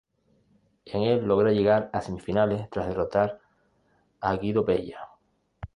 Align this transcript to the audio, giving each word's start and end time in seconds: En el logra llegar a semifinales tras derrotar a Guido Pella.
En 0.87 1.03
el 1.03 1.25
logra 1.27 1.51
llegar 1.51 1.91
a 1.93 2.01
semifinales 2.01 2.67
tras 2.71 2.87
derrotar 2.87 3.39
a 4.19 4.35
Guido 4.35 4.65
Pella. 4.65 5.07